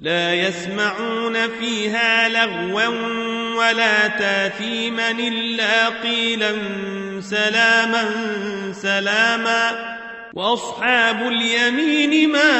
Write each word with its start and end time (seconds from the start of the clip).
لا 0.00 0.34
يسمعون 0.34 1.48
فيها 1.60 2.28
لغوا 2.28 2.86
ولا 3.56 4.08
تاثيما 4.08 5.10
إلا 5.10 5.88
قيلا 5.88 6.52
سلاما 7.20 8.10
سلاما 8.72 9.96
وأصحاب 10.34 11.22
اليمين 11.28 12.30
ما 12.30 12.50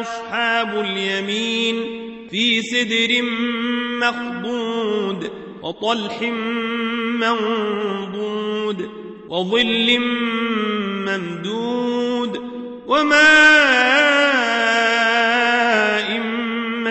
أصحاب 0.00 0.80
اليمين 0.80 2.02
في 2.30 2.62
سدر 2.62 3.22
مخضود 4.00 5.30
وطلح 5.62 6.22
منضود 7.20 8.90
وظل 9.28 9.98
ممدود 11.06 12.36
وماء 12.86 14.11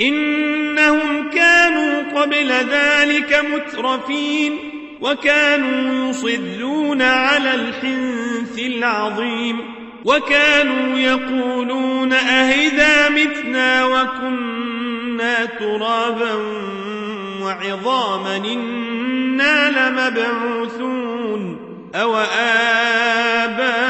إنهم 0.00 1.30
كانوا 1.30 2.02
قبل 2.14 2.48
ذلك 2.48 3.44
مترفين 3.54 4.58
وكانوا 5.00 6.10
يصدون 6.10 7.02
على 7.02 7.54
الحنث 7.54 8.58
العظيم 8.58 9.60
وكانوا 10.04 10.98
يقولون 10.98 12.12
أهذا 12.12 13.08
متنا 13.08 13.84
وكنا 13.86 15.44
ترابا 15.44 16.34
وعظاما 17.42 18.36
إنا 18.36 19.70
لمبعوثون 19.70 21.56
أو 21.94 22.16
آباؤنا 22.16 23.89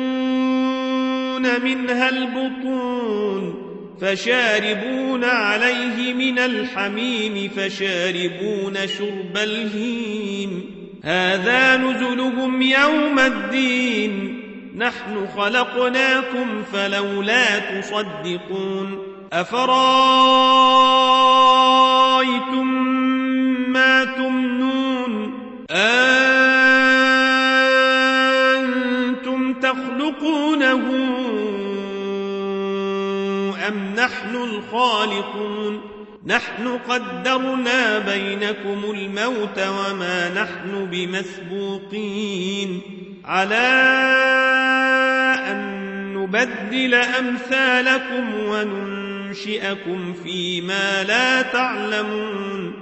منها 1.41 2.09
البطون 2.09 3.71
فشاربون 4.01 5.23
عليه 5.23 6.13
من 6.13 6.39
الحميم 6.39 7.49
فشاربون 7.55 8.87
شرب 8.87 9.37
الهيم. 9.37 10.81
هذا 11.03 11.77
نزلهم 11.77 12.61
يوم 12.61 13.19
الدين. 13.19 14.41
نحن 14.77 15.27
خلقناكم 15.37 16.63
فلولا 16.73 17.59
تصدقون. 17.59 18.97
أفرأيتم 19.33 19.81
ما 23.71 24.03
تمنون؟ 24.03 25.33
أنتم 25.71 26.21
تخلقونه 29.53 31.00
نحن 34.01 34.35
الخالقون. 34.35 35.81
نحن 36.25 36.79
قدرنا 36.89 37.99
بينكم 37.99 38.91
الموت 38.91 39.59
وما 39.59 40.29
نحن 40.29 40.87
بمسبوقين. 40.91 42.81
على 43.25 43.55
أن 45.47 45.81
نبدل 46.13 46.95
أمثالكم 46.95 48.39
وننشئكم 48.39 50.13
فيما 50.13 51.03
لا 51.03 51.41
تعلمون. 51.41 52.73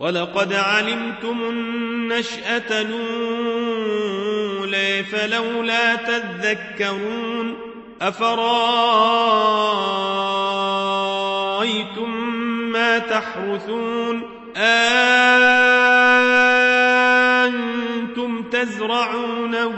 ولقد 0.00 0.52
علمتم 0.52 1.42
النشأة 1.42 2.82
الأولى 2.82 5.04
فلولا 5.04 5.94
تذكرون 5.94 7.75
أفرأيتم 8.02 8.46
ما 12.72 12.98
تحرثون 12.98 14.22
أنتم 14.56 15.22
تزرعونه 18.42 19.74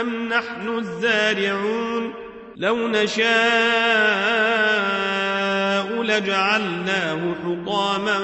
أم 0.00 0.28
نحن 0.28 0.68
الزارعون 0.78 2.14
لو 2.56 2.88
نشاء 2.88 3.28
لجعلناه 6.02 7.34
حطاما 7.44 8.18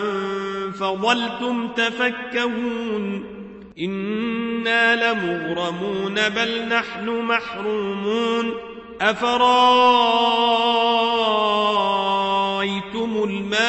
فظلتم 0.73 1.69
تفكهون 1.69 3.34
إنا 3.79 5.13
لمغرمون 5.13 6.15
بل 6.29 6.69
نحن 6.69 7.09
محرومون 7.09 8.55
أفرايتم 9.01 9.35
الماء 13.29 13.65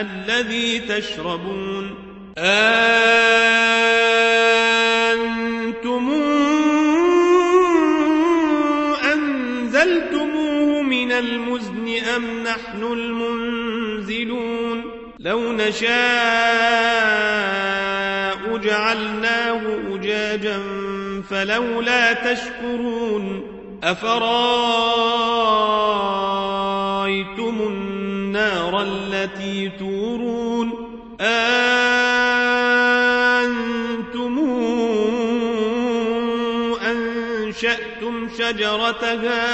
الذي 0.00 0.78
تشربون 0.78 1.94
أنتم 2.38 2.78
أنزلتموه 9.12 10.82
من 10.82 11.12
المزن 11.12 11.88
أم 12.16 12.42
نحن 12.42 12.82
المنزلون 12.82 13.78
لو 15.18 15.52
نشاء 15.52 15.88
جعلناه 18.56 19.60
أجاجا 19.94 20.58
فلولا 21.30 22.12
تشكرون 22.12 23.42
أفرأيتم 23.82 24.28
النار 27.60 28.82
التي 28.82 29.68
تورون 29.68 30.72
أنتم 31.20 31.58
أنشأتم 36.86 38.28
شجرتها 38.38 39.48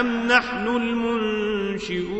أم 0.00 0.26
نحن 0.26 0.66
المنشئون 0.68 2.19